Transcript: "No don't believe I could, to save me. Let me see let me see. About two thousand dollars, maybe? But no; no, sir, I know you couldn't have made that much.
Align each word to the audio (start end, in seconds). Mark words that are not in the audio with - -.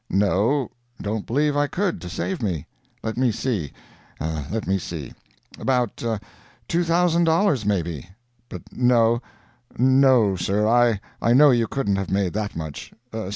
"No 0.09 0.71
don't 0.99 1.27
believe 1.27 1.55
I 1.55 1.67
could, 1.67 2.01
to 2.01 2.09
save 2.09 2.41
me. 2.41 2.65
Let 3.03 3.17
me 3.17 3.31
see 3.31 3.71
let 4.19 4.65
me 4.65 4.79
see. 4.79 5.13
About 5.59 6.03
two 6.67 6.83
thousand 6.83 7.25
dollars, 7.25 7.67
maybe? 7.67 8.09
But 8.49 8.63
no; 8.73 9.21
no, 9.77 10.35
sir, 10.35 10.67
I 10.67 11.33
know 11.33 11.51
you 11.51 11.67
couldn't 11.67 11.97
have 11.97 12.09
made 12.09 12.33
that 12.33 12.55
much. 12.55 12.91